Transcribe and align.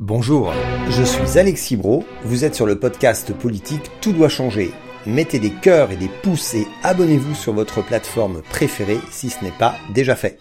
Bonjour, 0.00 0.52
je 0.90 1.02
suis 1.02 1.40
Alexis 1.40 1.76
Bro, 1.76 2.04
vous 2.22 2.44
êtes 2.44 2.54
sur 2.54 2.66
le 2.66 2.78
podcast 2.78 3.32
politique 3.32 3.90
Tout 4.00 4.12
doit 4.12 4.28
changer. 4.28 4.70
Mettez 5.06 5.40
des 5.40 5.50
cœurs 5.50 5.90
et 5.90 5.96
des 5.96 6.06
pouces 6.06 6.54
et 6.54 6.68
abonnez-vous 6.84 7.34
sur 7.34 7.52
votre 7.52 7.84
plateforme 7.84 8.42
préférée 8.42 9.00
si 9.10 9.28
ce 9.28 9.42
n'est 9.42 9.50
pas 9.50 9.74
déjà 9.92 10.14
fait. 10.14 10.38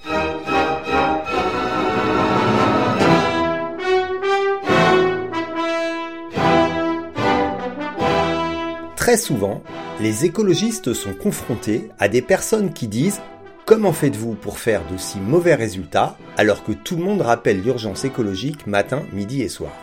Très 8.96 9.18
souvent, 9.18 9.64
les 10.00 10.24
écologistes 10.24 10.94
sont 10.94 11.16
confrontés 11.16 11.90
à 11.98 12.10
des 12.10 12.22
personnes 12.22 12.74
qui 12.74 12.88
disent 12.88 13.22
Comment 13.68 13.92
faites-vous 13.92 14.36
pour 14.36 14.60
faire 14.60 14.90
de 14.90 14.96
si 14.96 15.20
mauvais 15.20 15.54
résultats 15.54 16.18
alors 16.38 16.64
que 16.64 16.72
tout 16.72 16.96
le 16.96 17.04
monde 17.04 17.20
rappelle 17.20 17.62
l'urgence 17.62 18.06
écologique 18.06 18.66
matin, 18.66 19.04
midi 19.12 19.42
et 19.42 19.50
soir? 19.50 19.74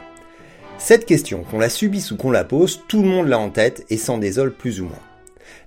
Cette 0.79 1.05
question, 1.05 1.45
qu'on 1.45 1.58
la 1.58 1.68
subisse 1.68 2.11
ou 2.11 2.17
qu'on 2.17 2.31
la 2.31 2.44
pose, 2.44 2.81
tout 2.89 3.03
le 3.03 3.08
monde 3.11 3.29
l'a 3.29 3.39
en 3.39 3.50
tête 3.50 3.85
et 3.91 3.99
s'en 3.99 4.17
désole 4.17 4.55
plus 4.55 4.81
ou 4.81 4.86
moins. 4.86 5.03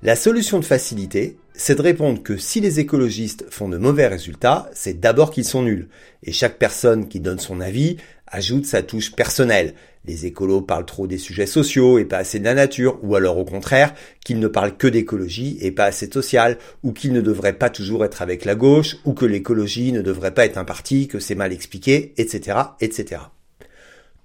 La 0.01 0.15
solution 0.15 0.57
de 0.57 0.65
facilité, 0.65 1.37
c'est 1.53 1.75
de 1.75 1.81
répondre 1.83 2.23
que 2.23 2.37
si 2.37 2.59
les 2.59 2.79
écologistes 2.79 3.45
font 3.51 3.69
de 3.69 3.77
mauvais 3.77 4.07
résultats, 4.07 4.67
c'est 4.73 4.99
d'abord 4.99 5.29
qu'ils 5.29 5.45
sont 5.45 5.61
nuls. 5.61 5.87
Et 6.23 6.31
chaque 6.31 6.57
personne 6.57 7.07
qui 7.07 7.19
donne 7.19 7.37
son 7.37 7.61
avis 7.61 7.97
ajoute 8.27 8.65
sa 8.65 8.83
touche 8.83 9.13
personnelle. 9.13 9.73
Les 10.05 10.25
écolos 10.25 10.61
parlent 10.61 10.85
trop 10.85 11.07
des 11.07 11.17
sujets 11.17 11.45
sociaux 11.45 11.97
et 11.97 12.05
pas 12.05 12.17
assez 12.17 12.39
de 12.39 12.45
la 12.45 12.53
nature, 12.53 12.99
ou 13.03 13.15
alors 13.15 13.37
au 13.37 13.45
contraire, 13.45 13.93
qu'ils 14.23 14.39
ne 14.39 14.47
parlent 14.47 14.77
que 14.77 14.87
d'écologie 14.87 15.57
et 15.61 15.71
pas 15.71 15.85
assez 15.85 16.07
de 16.07 16.13
social, 16.13 16.57
ou 16.83 16.93
qu'ils 16.93 17.13
ne 17.13 17.21
devraient 17.21 17.57
pas 17.57 17.69
toujours 17.69 18.05
être 18.05 18.21
avec 18.21 18.45
la 18.45 18.55
gauche, 18.55 18.97
ou 19.05 19.13
que 19.13 19.25
l'écologie 19.25 19.91
ne 19.91 20.01
devrait 20.01 20.33
pas 20.33 20.45
être 20.45 20.57
un 20.57 20.65
parti, 20.65 21.07
que 21.07 21.19
c'est 21.19 21.35
mal 21.35 21.51
expliqué, 21.51 22.13
etc., 22.17 22.57
etc. 22.79 23.21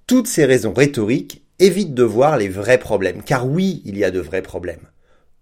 Toutes 0.06 0.28
ces 0.28 0.44
raisons 0.44 0.72
rhétoriques 0.72 1.42
évitent 1.58 1.94
de 1.94 2.02
voir 2.02 2.36
les 2.36 2.48
vrais 2.48 2.78
problèmes, 2.78 3.22
car 3.22 3.48
oui, 3.48 3.82
il 3.84 3.98
y 3.98 4.04
a 4.04 4.10
de 4.10 4.20
vrais 4.20 4.42
problèmes. 4.42 4.88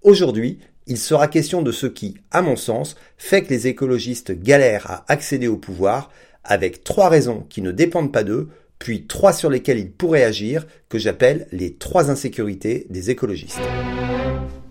Aujourd'hui, 0.02 0.58
il 0.86 0.98
sera 0.98 1.28
question 1.28 1.62
de 1.62 1.72
ce 1.72 1.86
qui, 1.86 2.16
à 2.30 2.42
mon 2.42 2.56
sens, 2.56 2.96
fait 3.16 3.42
que 3.42 3.50
les 3.50 3.66
écologistes 3.66 4.32
galèrent 4.32 4.90
à 4.90 5.04
accéder 5.08 5.48
au 5.48 5.56
pouvoir, 5.56 6.10
avec 6.44 6.84
trois 6.84 7.08
raisons 7.08 7.46
qui 7.48 7.62
ne 7.62 7.72
dépendent 7.72 8.12
pas 8.12 8.24
d'eux, 8.24 8.48
puis 8.78 9.06
trois 9.06 9.32
sur 9.32 9.50
lesquelles 9.50 9.78
ils 9.78 9.92
pourraient 9.92 10.24
agir, 10.24 10.66
que 10.88 10.98
j'appelle 10.98 11.46
les 11.52 11.74
trois 11.74 12.10
insécurités 12.10 12.86
des 12.90 13.10
écologistes. 13.10 13.60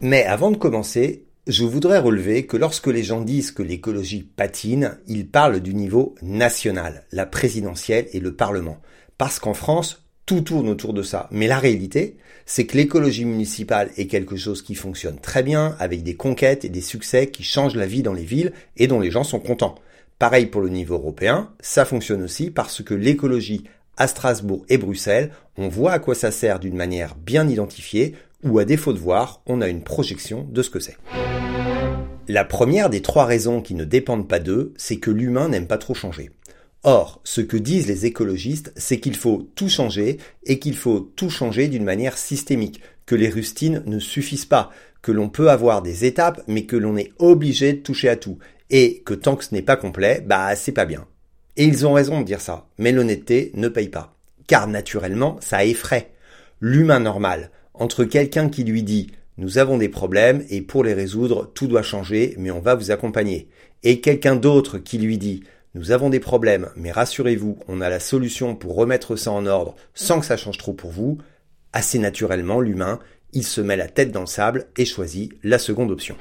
Mais 0.02 0.24
avant 0.24 0.52
de 0.52 0.58
commencer, 0.58 1.26
je 1.48 1.64
voudrais 1.64 2.00
relever 2.00 2.46
que 2.46 2.58
lorsque 2.58 2.88
les 2.88 3.04
gens 3.04 3.22
disent 3.22 3.52
que 3.52 3.64
l'écologie 3.64 4.24
patine, 4.24 4.98
ils 5.08 5.28
parlent 5.28 5.60
du 5.60 5.74
niveau 5.74 6.16
national, 6.22 7.06
la 7.12 7.26
présidentielle 7.26 8.08
et 8.14 8.20
le 8.20 8.36
Parlement. 8.36 8.82
Parce 9.18 9.40
qu'en 9.40 9.54
France, 9.54 10.06
tout 10.26 10.42
tourne 10.42 10.70
autour 10.70 10.94
de 10.94 11.02
ça. 11.02 11.28
Mais 11.32 11.48
la 11.48 11.58
réalité, 11.58 12.18
c'est 12.46 12.66
que 12.66 12.78
l'écologie 12.78 13.26
municipale 13.26 13.90
est 13.98 14.06
quelque 14.08 14.36
chose 14.36 14.62
qui 14.62 14.76
fonctionne 14.76 15.20
très 15.20 15.44
bien, 15.44 15.76
avec 15.80 16.04
des 16.04 16.16
conquêtes 16.16 16.66
et 16.66 16.70
des 16.70 16.82
succès 16.82 17.28
qui 17.28 17.44
changent 17.44 17.76
la 17.76 17.88
vie 17.88 18.04
dans 18.04 18.14
les 18.14 18.26
villes 18.26 18.54
et 18.78 18.88
dont 18.88 19.00
les 19.00 19.12
gens 19.12 19.24
sont 19.24 19.40
contents. 19.40 19.76
Pareil 20.20 20.48
pour 20.48 20.60
le 20.60 20.68
niveau 20.68 20.96
européen, 20.96 21.50
ça 21.62 21.86
fonctionne 21.86 22.22
aussi 22.22 22.52
parce 22.52 22.84
que 22.84 22.94
l'écologie 22.94 23.64
à 23.96 24.06
Strasbourg 24.06 24.66
et 24.68 24.78
Bruxelles, 24.78 25.32
on 25.58 25.70
voit 25.70 25.94
à 25.94 26.00
quoi 26.00 26.14
ça 26.14 26.30
sert 26.30 26.60
d'une 26.60 26.76
manière 26.76 27.16
bien 27.16 27.48
identifiée, 27.48 28.16
ou 28.44 28.60
à 28.60 28.66
défaut 28.66 28.92
de 28.92 29.00
voir, 29.00 29.42
on 29.46 29.62
a 29.62 29.70
une 29.70 29.82
projection 29.82 30.46
de 30.52 30.62
ce 30.62 30.70
que 30.70 30.82
c'est. 30.82 30.98
La 32.28 32.44
première 32.44 32.90
des 32.90 33.02
trois 33.02 33.24
raisons 33.24 33.62
qui 33.62 33.76
ne 33.76 33.86
dépendent 33.86 34.28
pas 34.28 34.40
d'eux, 34.40 34.74
c'est 34.76 34.98
que 34.98 35.10
l'humain 35.10 35.48
n'aime 35.48 35.68
pas 35.68 35.78
trop 35.78 35.94
changer. 35.94 36.32
Or, 36.84 37.22
ce 37.24 37.40
que 37.40 37.58
disent 37.58 37.88
les 37.88 38.06
écologistes, 38.06 38.74
c'est 38.76 39.00
qu'il 39.00 39.16
faut 39.16 39.50
tout 39.56 39.70
changer 39.70 40.18
et 40.46 40.60
qu'il 40.60 40.76
faut 40.76 41.00
tout 41.00 41.30
changer 41.30 41.70
d'une 41.70 41.86
manière 41.86 42.18
systémique, 42.18 42.82
que 43.06 43.16
les 43.16 43.30
rustines 43.30 43.84
ne 43.86 44.00
suffisent 44.00 44.46
pas, 44.46 44.70
que 45.02 45.14
l'on 45.14 45.30
peut 45.30 45.50
avoir 45.50 45.82
des 45.82 46.04
étapes 46.04 46.42
mais 46.48 46.66
que 46.66 46.76
l'on 46.76 46.98
est 46.98 47.14
obligé 47.20 47.72
de 47.72 47.80
toucher 47.80 48.10
à 48.10 48.18
tout 48.18 48.38
et 48.70 49.02
que 49.06 49.14
tant 49.14 49.36
que 49.36 49.46
ce 49.46 49.54
n'est 49.54 49.62
pas 49.62 49.76
complet, 49.76 50.24
bah 50.26 50.56
c'est 50.56 50.72
pas 50.72 50.86
bien. 50.86 51.08
Et 51.58 51.66
ils 51.66 51.86
ont 51.86 51.94
raison 51.94 52.20
de 52.20 52.26
dire 52.26 52.42
ça, 52.42 52.68
mais 52.78 52.92
l'honnêteté 52.92 53.52
ne 53.56 53.68
paye 53.68 53.90
pas. 53.90 54.16
Car 54.48 54.68
naturellement, 54.68 55.38
ça 55.42 55.66
effraie. 55.66 56.12
L'humain 56.62 57.00
normal, 57.00 57.52
entre 57.74 58.04
quelqu'un 58.04 58.50
qui 58.50 58.64
lui 58.64 58.84
dit 58.84 59.12
nous 59.38 59.58
avons 59.58 59.78
des 59.78 59.88
problèmes 59.88 60.44
et 60.50 60.62
pour 60.62 60.84
les 60.84 60.94
résoudre, 60.94 61.50
tout 61.54 61.68
doit 61.68 61.82
changer, 61.82 62.36
mais 62.38 62.52
on 62.52 62.60
va 62.60 62.76
vous 62.76 62.92
accompagner. 62.92 63.48
Et 63.84 64.02
quelqu'un 64.02 64.36
d'autre 64.36 64.80
qui 64.80 64.98
lui 64.98 65.18
dit 65.18 65.44
nous 65.76 65.92
avons 65.92 66.10
des 66.10 66.20
problèmes, 66.20 66.70
mais 66.76 66.92
rassurez-vous, 66.92 67.58
on 67.68 67.80
a 67.80 67.90
la 67.90 68.02
solution 68.02 68.56
pour 68.56 68.76
remettre 68.76 69.16
ça 69.16 69.32
en 69.32 69.46
ordre 69.46 69.76
sans 69.94 70.20
que 70.20 70.26
ça 70.26 70.36
change 70.36 70.58
trop 70.58 70.74
pour 70.74 70.92
vous. 70.92 71.20
Assez 71.72 72.00
naturellement, 72.00 72.60
l'humain, 72.60 73.00
il 73.32 73.44
se 73.44 73.62
met 73.62 73.78
la 73.78 73.88
tête 73.88 74.12
dans 74.12 74.22
le 74.22 74.26
sable 74.26 74.66
et 74.78 74.86
choisit 74.86 75.32
la 75.44 75.60
seconde 75.60 75.92
option. 75.92 76.18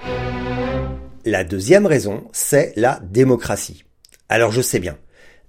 La 1.31 1.45
deuxième 1.45 1.85
raison, 1.85 2.25
c'est 2.33 2.73
la 2.75 3.03
démocratie. 3.05 3.85
Alors 4.31 4.51
je 4.51 4.63
sais 4.63 4.79
bien, 4.79 4.97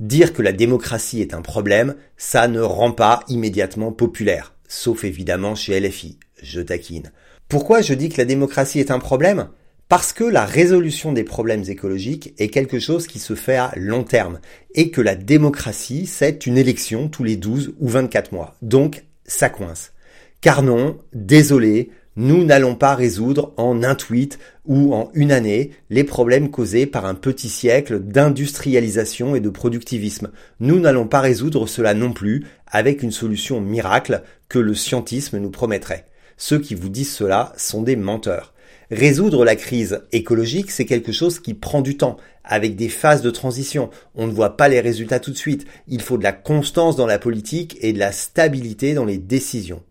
dire 0.02 0.34
que 0.34 0.42
la 0.42 0.52
démocratie 0.52 1.22
est 1.22 1.34
un 1.34 1.42
problème, 1.42 1.96
ça 2.18 2.50
ne 2.50 2.60
rend 2.60 2.92
pas 2.92 3.22
immédiatement 3.30 3.94
populaire, 3.94 4.54
sauf 4.68 5.06
évidemment 5.06 5.56
chez 5.56 5.80
LFI, 5.80 6.20
je 6.44 6.60
taquine. 6.60 7.14
Pourquoi 7.48 7.82
je 7.82 7.94
dis 7.94 8.10
que 8.10 8.18
la 8.18 8.26
démocratie 8.26 8.82
est 8.82 8.92
un 8.92 9.00
problème? 9.00 9.52
Parce 9.88 10.12
que 10.12 10.26
la 10.26 10.44
résolution 10.44 11.14
des 11.14 11.24
problèmes 11.24 11.64
écologiques 11.70 12.34
est 12.40 12.50
quelque 12.50 12.80
chose 12.80 13.08
qui 13.08 13.20
se 13.20 13.34
fait 13.34 13.56
à 13.56 13.72
long 13.78 14.04
terme, 14.04 14.42
et 14.76 14.92
que 14.92 15.00
la 15.00 15.16
démocratie, 15.16 16.08
c'est 16.08 16.46
une 16.46 16.58
élection 16.58 17.08
tous 17.08 17.24
les 17.24 17.38
12 17.38 17.76
ou 17.80 17.88
24 17.88 18.34
mois. 18.34 18.58
Donc, 18.62 19.06
ça 19.24 19.48
coince. 19.48 19.94
Car 20.42 20.62
non, 20.62 21.00
désolé, 21.14 21.90
nous 22.20 22.44
n'allons 22.44 22.76
pas 22.76 22.96
résoudre 22.96 23.54
en 23.56 23.82
un 23.82 23.96
tweet 23.96 24.40
ou 24.66 24.94
en 24.94 25.10
une 25.14 25.32
année 25.32 25.72
les 25.90 26.04
problèmes 26.04 26.52
causés 26.52 26.86
par 26.86 27.06
un 27.06 27.16
petit 27.16 27.48
siècle 27.48 27.98
d'industrialisation 28.02 29.36
et 29.36 29.40
de 29.40 29.50
productivisme. 29.50 30.30
Nous 30.60 30.82
n'allons 30.82 31.08
pas 31.08 31.22
résoudre 31.22 31.66
cela 31.66 31.94
non 31.94 32.12
plus 32.12 32.46
avec 32.68 33.04
une 33.04 33.14
solution 33.14 33.62
miracle 33.62 34.22
que 34.50 34.60
le 34.60 34.74
scientisme 34.74 35.38
nous 35.38 35.50
promettrait. 35.50 36.08
Ceux 36.36 36.60
qui 36.60 36.76
vous 36.76 36.90
disent 36.90 37.14
cela 37.14 37.54
sont 37.56 37.84
des 37.84 37.96
menteurs. 37.96 38.54
Résoudre 38.92 39.46
la 39.46 39.56
crise 39.56 40.02
écologique, 40.12 40.72
c'est 40.72 40.86
quelque 40.86 41.14
chose 41.14 41.40
qui 41.40 41.54
prend 41.54 41.82
du 41.82 41.96
temps, 41.96 42.18
avec 42.44 42.76
des 42.76 42.90
phases 42.90 43.22
de 43.22 43.32
transition. 43.32 43.92
On 44.16 44.28
ne 44.28 44.34
voit 44.34 44.58
pas 44.58 44.68
les 44.68 44.82
résultats 44.82 45.22
tout 45.22 45.32
de 45.32 45.38
suite. 45.38 45.66
Il 45.88 46.02
faut 46.02 46.18
de 46.18 46.24
la 46.24 46.34
constance 46.34 46.98
dans 46.98 47.08
la 47.08 47.18
politique 47.18 47.78
et 47.80 47.94
de 47.94 48.00
la 48.00 48.12
stabilité 48.12 48.94
dans 48.94 49.06
les 49.06 49.20
décisions. 49.20 49.84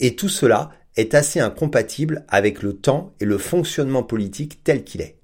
Et 0.00 0.16
tout 0.16 0.30
cela 0.30 0.70
est 0.96 1.14
assez 1.14 1.40
incompatible 1.40 2.24
avec 2.28 2.62
le 2.62 2.74
temps 2.74 3.12
et 3.20 3.24
le 3.24 3.38
fonctionnement 3.38 4.02
politique 4.02 4.62
tel 4.64 4.84
qu'il 4.84 5.00
est. 5.00 5.16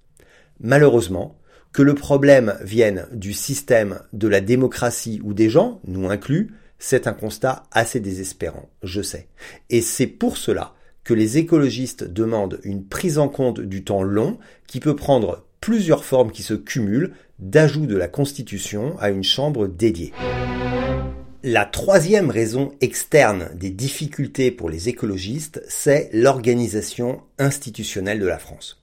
Malheureusement, 0.60 1.38
que 1.72 1.82
le 1.82 1.94
problème 1.94 2.56
vienne 2.62 3.06
du 3.12 3.32
système, 3.32 4.00
de 4.12 4.28
la 4.28 4.41
démocratie 4.41 5.20
ou 5.22 5.34
des 5.34 5.48
gens, 5.48 5.81
nous 5.86 6.10
inclus, 6.10 6.53
c'est 6.78 7.06
un 7.06 7.12
constat 7.12 7.64
assez 7.70 8.00
désespérant, 8.00 8.69
je 8.82 9.03
sais. 9.03 9.28
Et 9.69 9.81
c'est 9.81 10.06
pour 10.06 10.36
cela 10.36 10.75
que 11.04 11.14
les 11.14 11.38
écologistes 11.38 12.04
demandent 12.04 12.60
une 12.64 12.84
prise 12.84 13.19
en 13.19 13.28
compte 13.28 13.60
du 13.60 13.84
temps 13.84 14.02
long 14.02 14.38
qui 14.66 14.81
peut 14.81 14.97
prendre 14.97 15.47
plusieurs 15.60 16.04
formes 16.04 16.32
qui 16.32 16.42
se 16.42 16.54
cumulent 16.54 17.12
d'ajout 17.38 17.87
de 17.87 17.97
la 17.97 18.08
Constitution 18.08 18.97
à 18.98 19.10
une 19.10 19.25
chambre 19.25 19.66
dédiée. 19.66 20.12
La 21.42 21.64
troisième 21.64 22.28
raison 22.28 22.74
externe 22.82 23.48
des 23.54 23.70
difficultés 23.70 24.50
pour 24.50 24.68
les 24.68 24.90
écologistes, 24.90 25.62
c'est 25.68 26.10
l'organisation 26.12 27.22
institutionnelle 27.38 28.20
de 28.20 28.26
la 28.26 28.38
France. 28.38 28.82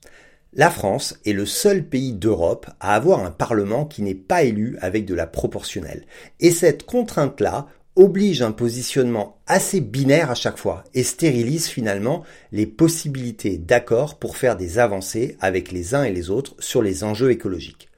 La 0.54 0.68
France 0.68 1.20
est 1.24 1.34
le 1.34 1.46
seul 1.46 1.84
pays 1.84 2.14
d'Europe 2.14 2.66
à 2.80 2.96
avoir 2.96 3.24
un 3.24 3.30
Parlement 3.30 3.84
qui 3.84 4.02
n'est 4.02 4.16
pas 4.16 4.42
élu 4.42 4.76
avec 4.80 5.04
de 5.04 5.14
la 5.14 5.28
proportionnelle. 5.28 6.04
Et 6.40 6.50
cette 6.50 6.84
contrainte-là 6.84 7.68
oblige 7.94 8.42
un 8.42 8.50
positionnement 8.50 9.38
assez 9.46 9.80
binaire 9.80 10.32
à 10.32 10.34
chaque 10.34 10.58
fois 10.58 10.82
et 10.94 11.04
stérilise 11.04 11.68
finalement 11.68 12.24
les 12.50 12.66
possibilités 12.66 13.56
d'accord 13.56 14.18
pour 14.18 14.36
faire 14.36 14.56
des 14.56 14.80
avancées 14.80 15.36
avec 15.40 15.70
les 15.70 15.94
uns 15.94 16.02
et 16.02 16.12
les 16.12 16.28
autres 16.28 16.56
sur 16.58 16.82
les 16.82 17.04
enjeux 17.04 17.30
écologiques. 17.30 17.88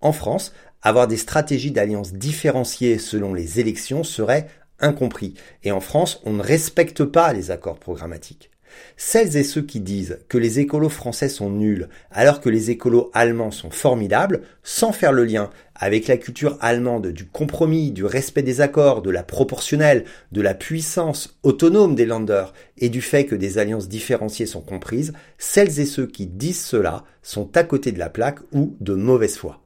En 0.00 0.12
France, 0.12 0.52
avoir 0.82 1.06
des 1.06 1.16
stratégies 1.16 1.70
d'alliance 1.70 2.12
différenciées 2.12 2.98
selon 2.98 3.34
les 3.34 3.60
élections 3.60 4.04
serait 4.04 4.48
incompris. 4.80 5.34
Et 5.62 5.72
en 5.72 5.80
France, 5.80 6.20
on 6.24 6.32
ne 6.32 6.42
respecte 6.42 7.04
pas 7.04 7.32
les 7.32 7.50
accords 7.50 7.78
programmatiques. 7.78 8.50
Celles 8.96 9.36
et 9.36 9.42
ceux 9.42 9.62
qui 9.62 9.80
disent 9.80 10.18
que 10.28 10.38
les 10.38 10.60
écolos 10.60 10.88
français 10.88 11.28
sont 11.28 11.50
nuls 11.50 11.88
alors 12.10 12.40
que 12.40 12.48
les 12.48 12.70
écolos 12.70 13.10
allemands 13.14 13.50
sont 13.50 13.70
formidables, 13.70 14.42
sans 14.62 14.92
faire 14.92 15.12
le 15.12 15.24
lien 15.24 15.50
avec 15.74 16.06
la 16.06 16.16
culture 16.16 16.56
allemande 16.60 17.08
du 17.08 17.26
compromis, 17.26 17.90
du 17.90 18.04
respect 18.04 18.42
des 18.42 18.60
accords, 18.60 19.02
de 19.02 19.10
la 19.10 19.22
proportionnelle, 19.22 20.04
de 20.30 20.40
la 20.40 20.54
puissance 20.54 21.38
autonome 21.42 21.94
des 21.94 22.06
landers 22.06 22.52
et 22.78 22.90
du 22.90 23.00
fait 23.00 23.24
que 23.24 23.34
des 23.34 23.58
alliances 23.58 23.88
différenciées 23.88 24.46
sont 24.46 24.60
comprises, 24.60 25.12
celles 25.38 25.80
et 25.80 25.86
ceux 25.86 26.06
qui 26.06 26.26
disent 26.26 26.64
cela 26.64 27.04
sont 27.22 27.56
à 27.56 27.64
côté 27.64 27.92
de 27.92 27.98
la 27.98 28.10
plaque 28.10 28.40
ou 28.52 28.76
de 28.80 28.94
mauvaise 28.94 29.36
foi. 29.36 29.62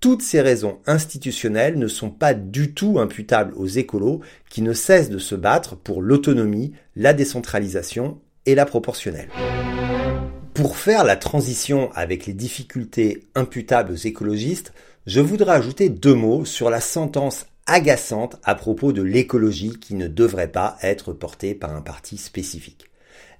Toutes 0.00 0.22
ces 0.22 0.40
raisons 0.40 0.78
institutionnelles 0.86 1.78
ne 1.78 1.86
sont 1.86 2.10
pas 2.10 2.32
du 2.32 2.72
tout 2.72 2.98
imputables 2.98 3.52
aux 3.54 3.66
écolos 3.66 4.20
qui 4.48 4.62
ne 4.62 4.72
cessent 4.72 5.10
de 5.10 5.18
se 5.18 5.34
battre 5.34 5.76
pour 5.76 6.00
l'autonomie, 6.00 6.72
la 6.96 7.12
décentralisation 7.12 8.18
et 8.46 8.54
la 8.54 8.64
proportionnelle. 8.64 9.28
Pour 10.54 10.78
faire 10.78 11.04
la 11.04 11.16
transition 11.16 11.90
avec 11.94 12.26
les 12.26 12.32
difficultés 12.32 13.26
imputables 13.34 13.92
aux 13.92 13.96
écologistes, 13.96 14.72
je 15.06 15.20
voudrais 15.20 15.52
ajouter 15.52 15.90
deux 15.90 16.14
mots 16.14 16.44
sur 16.44 16.70
la 16.70 16.80
sentence 16.80 17.46
agaçante 17.66 18.36
à 18.42 18.54
propos 18.54 18.92
de 18.92 19.02
l'écologie 19.02 19.78
qui 19.78 19.94
ne 19.94 20.08
devrait 20.08 20.50
pas 20.50 20.76
être 20.82 21.12
portée 21.12 21.54
par 21.54 21.74
un 21.74 21.82
parti 21.82 22.16
spécifique. 22.16 22.86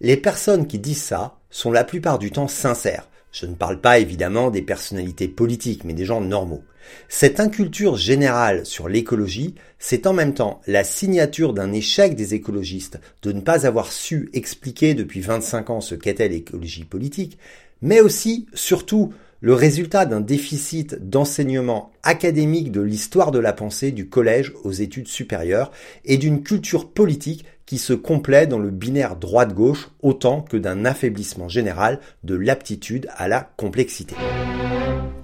Les 0.00 0.16
personnes 0.16 0.66
qui 0.66 0.78
disent 0.78 1.02
ça 1.02 1.38
sont 1.50 1.72
la 1.72 1.84
plupart 1.84 2.18
du 2.18 2.30
temps 2.30 2.48
sincères. 2.48 3.09
Je 3.32 3.46
ne 3.46 3.54
parle 3.54 3.80
pas 3.80 3.98
évidemment 3.98 4.50
des 4.50 4.62
personnalités 4.62 5.28
politiques, 5.28 5.84
mais 5.84 5.94
des 5.94 6.04
gens 6.04 6.20
normaux. 6.20 6.64
Cette 7.08 7.40
inculture 7.40 7.96
générale 7.96 8.66
sur 8.66 8.88
l'écologie, 8.88 9.54
c'est 9.78 10.06
en 10.06 10.12
même 10.12 10.34
temps 10.34 10.60
la 10.66 10.82
signature 10.82 11.52
d'un 11.52 11.72
échec 11.72 12.16
des 12.16 12.34
écologistes 12.34 12.98
de 13.22 13.32
ne 13.32 13.40
pas 13.40 13.66
avoir 13.66 13.92
su 13.92 14.30
expliquer 14.32 14.94
depuis 14.94 15.20
25 15.20 15.70
ans 15.70 15.80
ce 15.80 15.94
qu'était 15.94 16.28
l'écologie 16.28 16.84
politique, 16.84 17.38
mais 17.82 18.00
aussi, 18.00 18.46
surtout, 18.54 19.12
le 19.40 19.54
résultat 19.54 20.04
d'un 20.04 20.20
déficit 20.20 20.96
d'enseignement 21.08 21.92
académique 22.02 22.72
de 22.72 22.82
l'histoire 22.82 23.30
de 23.30 23.38
la 23.38 23.54
pensée 23.54 23.90
du 23.90 24.08
collège 24.08 24.52
aux 24.64 24.72
études 24.72 25.08
supérieures 25.08 25.72
et 26.04 26.18
d'une 26.18 26.42
culture 26.42 26.90
politique 26.90 27.46
qui 27.70 27.78
se 27.78 27.92
complaît 27.92 28.48
dans 28.48 28.58
le 28.58 28.72
binaire 28.72 29.14
droite-gauche 29.14 29.92
autant 30.02 30.42
que 30.42 30.56
d'un 30.56 30.84
affaiblissement 30.84 31.48
général 31.48 32.00
de 32.24 32.34
l'aptitude 32.34 33.06
à 33.16 33.28
la 33.28 33.48
complexité. 33.56 34.16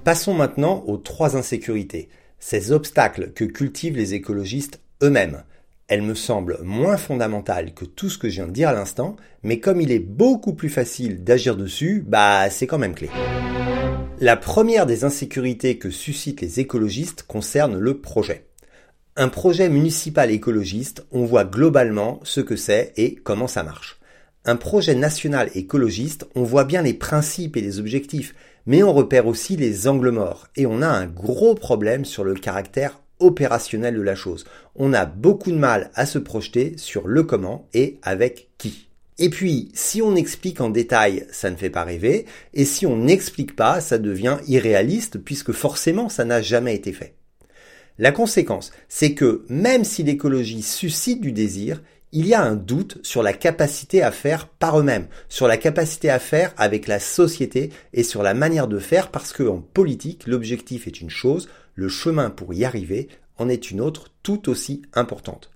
Passons 0.05 0.33
maintenant 0.33 0.85
aux 0.87 0.97
trois 0.97 1.37
insécurités, 1.37 2.09
ces 2.39 2.71
obstacles 2.71 3.33
que 3.33 3.45
cultivent 3.45 3.97
les 3.97 4.15
écologistes 4.15 4.81
eux-mêmes. 5.03 5.43
Elles 5.89 6.03
me 6.03 6.15
semblent 6.15 6.61
moins 6.63 6.97
fondamentales 6.97 7.75
que 7.75 7.85
tout 7.85 8.09
ce 8.09 8.17
que 8.17 8.29
je 8.29 8.37
viens 8.37 8.47
de 8.47 8.53
dire 8.53 8.69
à 8.69 8.75
l'instant, 8.75 9.17
mais 9.43 9.59
comme 9.59 9.81
il 9.81 9.91
est 9.91 9.99
beaucoup 9.99 10.55
plus 10.55 10.71
facile 10.71 11.25
d'agir 11.25 11.57
dessus, 11.57 12.05
bah 12.07 12.49
c'est 12.49 12.69
quand 12.69 12.79
même 12.79 12.95
clé. 12.95 13.11
La 14.21 14.37
première 14.37 14.87
des 14.87 15.03
insécurités 15.03 15.79
que 15.79 15.91
suscitent 15.91 16.43
les 16.43 16.61
écologistes 16.61 17.25
concerne 17.25 17.77
le 17.77 17.99
projet. 17.99 18.46
Un 19.19 19.31
projet 19.31 19.71
municipal 19.71 20.31
écologiste, 20.31 21.07
on 21.11 21.25
voit 21.25 21.47
globalement 21.47 22.21
ce 22.23 22.43
que 22.43 22.55
c'est 22.55 22.93
et 22.99 23.15
comment 23.15 23.49
ça 23.49 23.63
marche. 23.63 23.99
Un 24.45 24.57
projet 24.57 24.95
national 24.95 25.49
écologiste, 25.55 26.27
on 26.35 26.43
voit 26.43 26.65
bien 26.65 26.83
les 26.83 26.93
principes 26.93 27.57
et 27.57 27.63
les 27.63 27.79
objectifs, 27.79 28.35
mais 28.67 28.83
on 28.83 28.93
repère 28.93 29.27
aussi 29.27 29.57
les 29.57 29.89
angles 29.89 30.11
morts 30.11 30.49
et 30.55 30.67
on 30.67 30.83
a 30.83 30.89
un 30.89 31.07
gros 31.07 31.55
problème 31.55 32.05
sur 32.05 32.25
le 32.25 32.35
caractère 32.35 33.01
opérationnel 33.19 33.95
de 33.95 34.03
la 34.03 34.15
chose. 34.15 34.45
On 34.75 34.93
a 34.93 35.07
beaucoup 35.07 35.51
de 35.51 35.57
mal 35.57 35.91
à 35.95 36.05
se 36.05 36.19
projeter 36.19 36.75
sur 36.77 37.09
le 37.09 37.23
comment 37.23 37.71
et 37.73 37.99
avec 38.03 38.51
qui. 38.59 38.91
Et 39.19 39.31
puis, 39.31 39.71
si 39.73 40.03
on 40.03 40.15
explique 40.15 40.61
en 40.61 40.69
détail, 40.69 41.27
ça 41.31 41.51
ne 41.51 41.57
fait 41.57 41.71
pas 41.71 41.85
rêver, 41.85 42.27
et 42.53 42.67
si 42.67 42.85
on 42.85 42.99
n'explique 42.99 43.57
pas, 43.57 43.81
ça 43.81 43.97
devient 43.97 44.37
irréaliste, 44.47 45.17
puisque 45.17 45.53
forcément, 45.53 46.11
ça 46.11 46.27
n'a 46.27 46.43
jamais 46.43 46.75
été 46.75 46.93
fait. 46.93 47.15
La 47.99 48.13
conséquence, 48.13 48.73
c'est 48.89 49.15
que 49.15 49.45
même 49.49 49.85
si 49.85 50.03
l'écologie 50.03 50.63
suscite 50.63 51.21
du 51.21 51.33
désir, 51.33 51.83
il 52.13 52.27
y 52.27 52.35
a 52.35 52.43
un 52.43 52.55
doute 52.55 52.99
sur 53.03 53.23
la 53.23 53.33
capacité 53.33 54.03
à 54.03 54.11
faire 54.11 54.49
par 54.49 54.79
eux-mêmes, 54.79 55.09
sur 55.29 55.49
la 55.49 55.57
capacité 55.57 56.11
à 56.11 56.19
faire 56.19 56.53
avec 56.57 56.87
la 56.87 57.01
société 57.01 57.71
et 57.93 58.03
sur 58.03 58.23
la 58.23 58.35
manière 58.35 58.69
de 58.69 58.79
faire 58.79 59.11
parce 59.11 59.33
qu'en 59.33 59.61
politique, 59.61 60.27
l'objectif 60.27 60.87
est 60.87 61.01
une 61.01 61.11
chose, 61.11 61.49
le 61.75 61.89
chemin 61.89 62.31
pour 62.31 62.55
y 62.55 62.65
arriver 62.65 63.09
en 63.39 63.49
est 63.49 63.71
une 63.71 63.81
autre 63.81 64.09
tout 64.23 64.49
aussi 64.49 64.83
importante. 64.95 65.51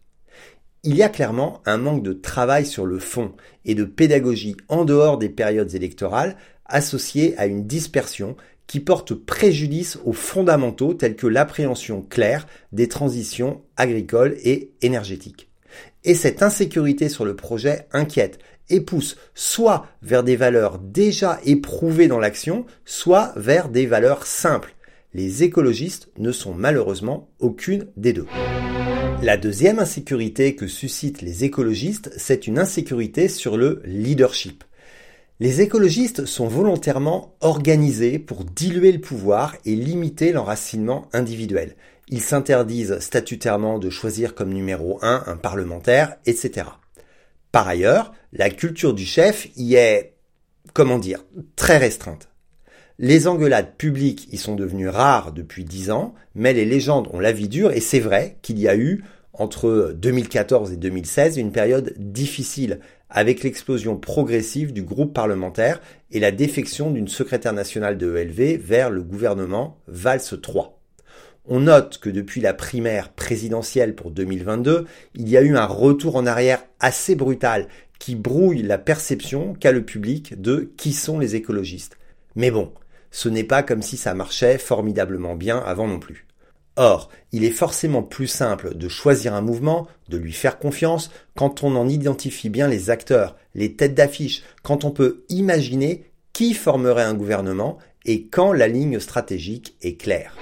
Il 0.83 0.97
y 0.97 1.03
a 1.03 1.09
clairement 1.11 1.63
un 1.67 1.77
manque 1.77 2.03
de 2.03 2.15
travail 2.15 2.65
sur 2.65 2.87
le 2.87 2.99
fond 2.99 3.33
et 3.67 3.75
de 3.75 3.85
pédagogie 3.85 4.57
en 4.69 4.87
dehors 4.87 5.19
des 5.19 5.29
périodes 5.29 5.75
électorales 5.75 6.37
associée 6.65 7.37
à 7.37 7.47
une 7.47 7.67
dispersion 7.67 8.37
qui 8.71 8.79
porte 8.79 9.15
préjudice 9.15 9.99
aux 10.05 10.13
fondamentaux 10.13 10.95
tels 10.95 11.17
que 11.17 11.27
l'appréhension 11.27 12.03
claire 12.03 12.47
des 12.71 12.87
transitions 12.87 13.63
agricoles 13.77 14.37
et 14.45 14.71
énergétiques. 14.81 15.51
Et 16.05 16.15
cette 16.15 16.41
insécurité 16.41 17.09
sur 17.09 17.25
le 17.25 17.35
projet 17.35 17.89
inquiète 17.91 18.39
et 18.69 18.81
pousse 18.81 19.17
soit 19.35 19.89
vers 20.03 20.23
des 20.23 20.37
valeurs 20.37 20.79
déjà 20.79 21.41
éprouvées 21.45 22.07
dans 22.07 22.21
l'action, 22.21 22.65
soit 22.85 23.33
vers 23.35 23.71
des 23.71 23.87
valeurs 23.87 24.25
simples. 24.25 24.77
Les 25.15 25.43
écologistes 25.43 26.09
ne 26.17 26.31
sont 26.31 26.55
malheureusement 26.55 27.29
aucune 27.41 27.89
des 27.97 28.13
deux. 28.13 28.27
La 29.21 29.37
deuxième 29.37 29.81
insécurité 29.81 30.55
que 30.55 30.69
suscitent 30.69 31.23
les 31.23 31.43
écologistes, 31.43 32.13
c'est 32.17 32.47
une 32.47 32.61
insécurité 32.61 33.27
sur 33.27 33.57
le 33.57 33.83
leadership. 33.85 34.63
Les 35.41 35.63
écologistes 35.63 36.27
sont 36.27 36.49
volontairement 36.49 37.35
organisés 37.41 38.19
pour 38.19 38.45
diluer 38.45 38.93
le 38.93 39.01
pouvoir 39.01 39.57
et 39.65 39.75
limiter 39.75 40.33
l'enracinement 40.33 41.09
individuel. 41.15 41.77
Ils 42.09 42.21
s'interdisent 42.21 42.99
statutairement 42.99 43.79
de 43.79 43.89
choisir 43.89 44.35
comme 44.35 44.53
numéro 44.53 44.99
un 45.01 45.23
un 45.27 45.39
parlementaire, 45.39 46.17
etc. 46.27 46.67
Par 47.53 47.67
ailleurs, 47.67 48.13
la 48.35 48.51
culture 48.51 48.93
du 48.93 49.07
chef 49.07 49.49
y 49.57 49.77
est, 49.77 50.13
comment 50.75 50.99
dire, 50.99 51.25
très 51.57 51.79
restreinte. 51.79 52.29
Les 52.99 53.27
engueulades 53.27 53.77
publiques 53.79 54.29
y 54.31 54.37
sont 54.37 54.57
devenues 54.57 54.91
rares 54.91 55.33
depuis 55.33 55.65
dix 55.65 55.91
ans, 55.91 56.15
mais 56.35 56.53
les 56.53 56.67
légendes 56.67 57.09
ont 57.15 57.19
la 57.19 57.33
vie 57.33 57.49
dure 57.49 57.73
et 57.73 57.81
c'est 57.81 57.99
vrai 57.99 58.37
qu'il 58.43 58.59
y 58.59 58.69
a 58.69 58.77
eu 58.77 59.03
entre 59.33 59.95
2014 59.97 60.73
et 60.73 60.77
2016 60.77 61.39
une 61.39 61.51
période 61.51 61.95
difficile 61.97 62.81
avec 63.11 63.43
l'explosion 63.43 63.97
progressive 63.97 64.73
du 64.73 64.83
groupe 64.83 65.13
parlementaire 65.13 65.81
et 66.11 66.21
la 66.21 66.31
défection 66.31 66.91
d'une 66.91 67.09
secrétaire 67.09 67.53
nationale 67.53 67.99
de 67.99 68.17
ELV 68.17 68.59
vers 68.59 68.91
le 68.91 69.03
gouvernement 69.03 69.79
Valls 69.89 70.21
III. 70.33 70.67
On 71.47 71.61
note 71.61 71.99
que 71.99 72.11
depuis 72.11 72.41
la 72.41 72.55
primaire 72.55 73.13
présidentielle 73.13 73.95
pour 73.95 74.11
2022, 74.11 74.87
il 75.15 75.29
y 75.29 75.37
a 75.37 75.43
eu 75.43 75.57
un 75.57 75.67
retour 75.67 76.17
en 76.17 76.27
arrière 76.27 76.65
assez 76.79 77.17
brutal 77.17 77.67
qui 77.99 78.15
brouille 78.15 78.63
la 78.63 78.79
perception 78.79 79.55
qu'a 79.55 79.73
le 79.73 79.85
public 79.85 80.41
de 80.41 80.73
qui 80.77 80.93
sont 80.93 81.19
les 81.19 81.35
écologistes. 81.37 81.99
Mais 82.37 82.51
bon, 82.51 82.73
ce 83.11 83.29
n'est 83.29 83.45
pas 83.45 83.63
comme 83.63 83.83
si 83.83 83.97
ça 83.97 84.15
marchait 84.15 84.59
formidablement 84.59 85.35
bien 85.35 85.59
avant 85.59 85.89
non 85.89 85.99
plus. 85.99 86.27
Or, 86.83 87.11
il 87.31 87.45
est 87.45 87.51
forcément 87.51 88.03
plus 88.03 88.27
simple 88.27 88.75
de 88.75 88.89
choisir 88.89 89.35
un 89.35 89.43
mouvement, 89.43 89.87
de 90.09 90.17
lui 90.17 90.33
faire 90.33 90.59
confiance, 90.59 91.11
quand 91.37 91.63
on 91.63 91.77
en 91.77 91.87
identifie 91.87 92.49
bien 92.49 92.69
les 92.69 92.89
acteurs, 92.89 93.37
les 93.55 93.75
têtes 93.75 93.93
d'affiche, 93.95 94.43
quand 94.63 94.87
on 94.87 94.91
peut 94.91 95.23
imaginer 95.29 96.05
qui 96.33 96.55
formerait 96.55 97.03
un 97.03 97.13
gouvernement 97.13 97.77
et 98.07 98.29
quand 98.29 98.55
la 98.55 98.67
ligne 98.67 98.99
stratégique 98.99 99.77
est 99.83 99.97
claire. 99.97 100.35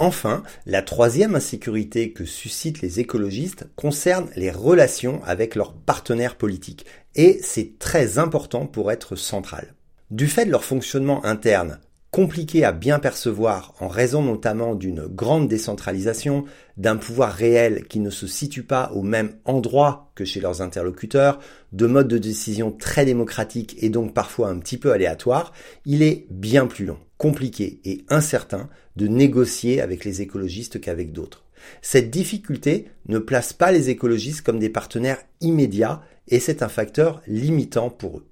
Enfin, 0.00 0.42
la 0.66 0.82
troisième 0.82 1.36
insécurité 1.36 2.10
que 2.10 2.24
suscitent 2.24 2.82
les 2.82 2.98
écologistes 2.98 3.68
concerne 3.76 4.30
les 4.34 4.50
relations 4.50 5.20
avec 5.24 5.54
leurs 5.54 5.74
partenaires 5.74 6.34
politiques, 6.34 6.84
et 7.14 7.38
c'est 7.44 7.78
très 7.78 8.18
important 8.18 8.66
pour 8.66 8.90
être 8.90 9.14
central. 9.14 9.74
Du 10.10 10.26
fait 10.26 10.46
de 10.46 10.50
leur 10.50 10.64
fonctionnement 10.64 11.24
interne, 11.24 11.78
compliqué 12.10 12.64
à 12.64 12.72
bien 12.72 12.98
percevoir 12.98 13.74
en 13.80 13.88
raison 13.88 14.22
notamment 14.22 14.74
d'une 14.74 15.06
grande 15.06 15.48
décentralisation, 15.48 16.44
d'un 16.76 16.96
pouvoir 16.96 17.32
réel 17.32 17.84
qui 17.86 18.00
ne 18.00 18.10
se 18.10 18.26
situe 18.26 18.62
pas 18.62 18.90
au 18.94 19.02
même 19.02 19.34
endroit 19.44 20.10
que 20.14 20.24
chez 20.24 20.40
leurs 20.40 20.62
interlocuteurs, 20.62 21.38
de 21.72 21.86
modes 21.86 22.08
de 22.08 22.18
décision 22.18 22.72
très 22.72 23.04
démocratiques 23.04 23.76
et 23.82 23.90
donc 23.90 24.14
parfois 24.14 24.48
un 24.48 24.58
petit 24.58 24.78
peu 24.78 24.92
aléatoires, 24.92 25.52
il 25.84 26.02
est 26.02 26.26
bien 26.30 26.66
plus 26.66 26.86
long, 26.86 26.98
compliqué 27.18 27.80
et 27.84 28.04
incertain 28.08 28.68
de 28.96 29.06
négocier 29.06 29.80
avec 29.80 30.04
les 30.04 30.22
écologistes 30.22 30.80
qu'avec 30.80 31.12
d'autres. 31.12 31.44
Cette 31.82 32.10
difficulté 32.10 32.88
ne 33.08 33.18
place 33.18 33.52
pas 33.52 33.72
les 33.72 33.90
écologistes 33.90 34.42
comme 34.42 34.58
des 34.58 34.70
partenaires 34.70 35.22
immédiats 35.40 36.00
et 36.28 36.40
c'est 36.40 36.62
un 36.62 36.68
facteur 36.68 37.20
limitant 37.26 37.90
pour 37.90 38.18
eux 38.18 38.26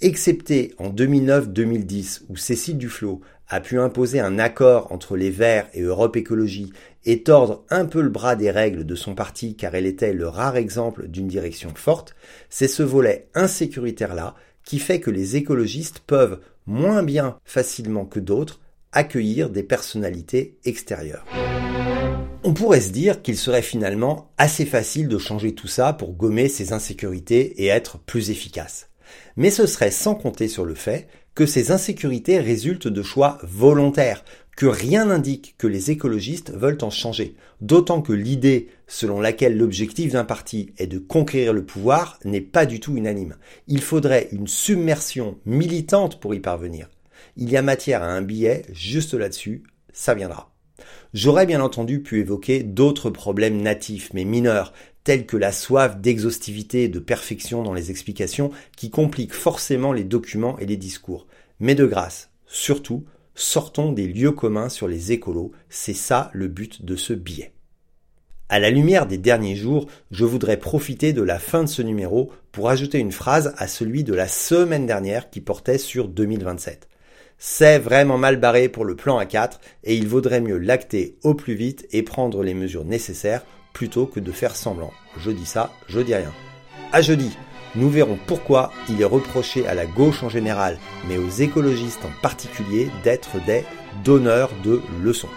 excepté 0.00 0.74
en 0.78 0.90
2009-2010 0.90 2.22
où 2.28 2.36
Cécile 2.36 2.78
Duflot 2.78 3.20
a 3.48 3.60
pu 3.60 3.78
imposer 3.78 4.20
un 4.20 4.38
accord 4.38 4.92
entre 4.92 5.16
les 5.16 5.30
Verts 5.30 5.68
et 5.74 5.82
Europe 5.82 6.16
Écologie 6.16 6.72
et 7.04 7.22
tordre 7.22 7.64
un 7.70 7.84
peu 7.84 8.00
le 8.00 8.08
bras 8.08 8.36
des 8.36 8.50
règles 8.50 8.84
de 8.84 8.94
son 8.94 9.14
parti 9.14 9.56
car 9.56 9.74
elle 9.74 9.86
était 9.86 10.12
le 10.12 10.28
rare 10.28 10.56
exemple 10.56 11.08
d'une 11.08 11.28
direction 11.28 11.72
forte, 11.74 12.14
c'est 12.48 12.68
ce 12.68 12.82
volet 12.82 13.28
insécuritaire-là 13.34 14.34
qui 14.64 14.78
fait 14.78 15.00
que 15.00 15.10
les 15.10 15.36
écologistes 15.36 16.00
peuvent 16.06 16.40
moins 16.66 17.02
bien 17.02 17.38
facilement 17.44 18.04
que 18.04 18.20
d'autres 18.20 18.60
accueillir 18.92 19.50
des 19.50 19.62
personnalités 19.62 20.58
extérieures. 20.64 21.24
On 22.42 22.54
pourrait 22.54 22.80
se 22.80 22.90
dire 22.90 23.22
qu'il 23.22 23.36
serait 23.36 23.62
finalement 23.62 24.30
assez 24.38 24.64
facile 24.64 25.08
de 25.08 25.18
changer 25.18 25.54
tout 25.54 25.68
ça 25.68 25.92
pour 25.92 26.12
gommer 26.12 26.48
ces 26.48 26.72
insécurités 26.72 27.62
et 27.62 27.66
être 27.66 27.98
plus 27.98 28.30
efficace 28.30 28.89
mais 29.40 29.50
ce 29.50 29.64
serait 29.64 29.90
sans 29.90 30.14
compter 30.14 30.48
sur 30.48 30.66
le 30.66 30.74
fait 30.74 31.08
que 31.34 31.46
ces 31.46 31.72
insécurités 31.72 32.40
résultent 32.40 32.88
de 32.88 33.02
choix 33.02 33.38
volontaires, 33.42 34.22
que 34.54 34.66
rien 34.66 35.06
n'indique 35.06 35.54
que 35.56 35.66
les 35.66 35.90
écologistes 35.90 36.52
veulent 36.54 36.76
en 36.82 36.90
changer, 36.90 37.36
d'autant 37.62 38.02
que 38.02 38.12
l'idée 38.12 38.68
selon 38.86 39.18
laquelle 39.18 39.56
l'objectif 39.56 40.12
d'un 40.12 40.24
parti 40.24 40.74
est 40.76 40.86
de 40.86 40.98
conquérir 40.98 41.54
le 41.54 41.64
pouvoir 41.64 42.18
n'est 42.26 42.42
pas 42.42 42.66
du 42.66 42.80
tout 42.80 42.98
unanime. 42.98 43.36
Il 43.66 43.80
faudrait 43.80 44.28
une 44.32 44.46
submersion 44.46 45.38
militante 45.46 46.20
pour 46.20 46.34
y 46.34 46.40
parvenir. 46.40 46.90
Il 47.38 47.50
y 47.50 47.56
a 47.56 47.62
matière 47.62 48.02
à 48.02 48.08
un 48.08 48.20
billet 48.20 48.66
juste 48.74 49.14
là-dessus, 49.14 49.62
ça 49.90 50.12
viendra. 50.12 50.52
J'aurais 51.12 51.46
bien 51.46 51.60
entendu 51.60 52.02
pu 52.02 52.20
évoquer 52.20 52.62
d'autres 52.62 53.10
problèmes 53.10 53.60
natifs 53.60 54.12
mais 54.12 54.24
mineurs, 54.24 54.72
tels 55.04 55.26
que 55.26 55.36
la 55.36 55.52
soif 55.52 55.98
d'exhaustivité 56.00 56.84
et 56.84 56.88
de 56.88 56.98
perfection 56.98 57.62
dans 57.62 57.74
les 57.74 57.90
explications 57.90 58.50
qui 58.76 58.90
compliquent 58.90 59.34
forcément 59.34 59.92
les 59.92 60.04
documents 60.04 60.58
et 60.58 60.66
les 60.66 60.76
discours. 60.76 61.26
Mais 61.58 61.74
de 61.74 61.86
grâce, 61.86 62.30
surtout, 62.46 63.04
sortons 63.34 63.92
des 63.92 64.06
lieux 64.06 64.32
communs 64.32 64.68
sur 64.68 64.88
les 64.88 65.12
écolos, 65.12 65.52
c'est 65.68 65.94
ça 65.94 66.30
le 66.32 66.48
but 66.48 66.84
de 66.84 66.96
ce 66.96 67.12
billet. 67.12 67.52
À 68.48 68.58
la 68.58 68.70
lumière 68.70 69.06
des 69.06 69.18
derniers 69.18 69.54
jours, 69.54 69.86
je 70.10 70.24
voudrais 70.24 70.56
profiter 70.56 71.12
de 71.12 71.22
la 71.22 71.38
fin 71.38 71.62
de 71.62 71.68
ce 71.68 71.82
numéro 71.82 72.32
pour 72.50 72.68
ajouter 72.68 72.98
une 72.98 73.12
phrase 73.12 73.54
à 73.56 73.68
celui 73.68 74.02
de 74.02 74.12
la 74.12 74.26
semaine 74.26 74.86
dernière 74.86 75.30
qui 75.30 75.40
portait 75.40 75.78
sur 75.78 76.08
2027. 76.08 76.88
C'est 77.38 77.78
vraiment 77.78 78.18
mal 78.18 78.38
barré 78.38 78.68
pour 78.68 78.84
le 78.84 78.96
plan 78.96 79.22
A4 79.22 79.60
et 79.84 79.94
il 79.94 80.08
vaudrait 80.08 80.40
mieux 80.40 80.58
l'acter 80.58 81.16
au 81.22 81.34
plus 81.34 81.54
vite 81.54 81.86
et 81.92 82.02
prendre 82.02 82.42
les 82.42 82.54
mesures 82.54 82.84
nécessaires 82.84 83.44
plutôt 83.72 84.06
que 84.06 84.20
de 84.20 84.32
faire 84.32 84.56
semblant. 84.56 84.92
Je 85.18 85.30
dis 85.30 85.46
ça, 85.46 85.72
je 85.88 86.00
dis 86.00 86.14
rien. 86.14 86.32
À 86.92 87.02
jeudi, 87.02 87.36
nous 87.76 87.88
verrons 87.88 88.18
pourquoi 88.26 88.72
il 88.88 89.00
est 89.00 89.04
reproché 89.04 89.66
à 89.66 89.74
la 89.74 89.86
gauche 89.86 90.22
en 90.22 90.28
général, 90.28 90.78
mais 91.08 91.18
aux 91.18 91.28
écologistes 91.28 92.04
en 92.04 92.22
particulier, 92.22 92.90
d'être 93.04 93.44
des 93.46 93.64
donneurs 94.04 94.50
de 94.64 94.80
leçons. 95.02 95.28